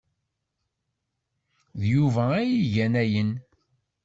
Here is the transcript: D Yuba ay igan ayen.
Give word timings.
D 1.79 1.81
Yuba 1.93 2.23
ay 2.39 2.51
igan 2.63 2.93
ayen. 3.03 3.31